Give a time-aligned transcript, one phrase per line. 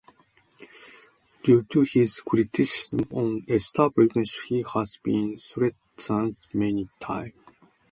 [1.43, 7.33] Due to his criticism on establishment he has been threatened many time.